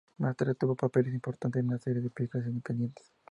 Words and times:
Más 0.17 0.35
tarde 0.35 0.55
tuvo 0.55 0.75
papeles 0.75 1.13
importantes 1.13 1.59
en 1.59 1.67
una 1.67 1.77
serie 1.77 2.01
de 2.01 2.09
películas 2.09 2.47
independientes. 2.47 3.13